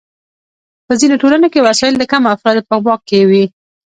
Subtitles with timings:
[0.85, 3.45] په ځینو ټولنو کې وسایل د کمو افرادو په واک کې وي.